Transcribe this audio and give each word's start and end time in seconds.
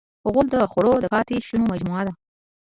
غول 0.31 0.47
د 0.51 0.55
خوړو 0.71 0.93
د 1.01 1.05
پاتې 1.13 1.35
شونو 1.47 1.65
مجموعه 1.71 2.03
ده. 2.07 2.13